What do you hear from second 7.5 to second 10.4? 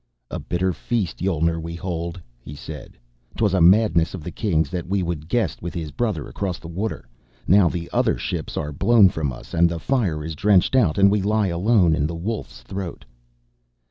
the other ships are blown from us and the fire is